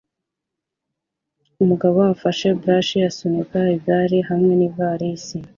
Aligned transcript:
Umugabo 1.63 1.97
ufashe 2.15 2.47
brush 2.59 2.91
asunika 3.09 3.59
igare 3.75 4.17
hamwe 4.29 4.53
n 4.59 4.61
ivarisi 4.67 5.37